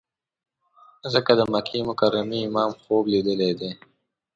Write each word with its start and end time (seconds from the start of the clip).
ځکه 1.13 1.31
د 1.39 1.41
مکې 1.51 1.79
مکرمې 1.89 2.39
امام 2.47 2.71
خوب 2.81 3.03
لیدلی 3.13 3.51
دی. 3.59 3.71